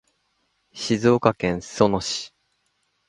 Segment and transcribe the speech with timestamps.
[0.73, 2.33] 静岡県裾野市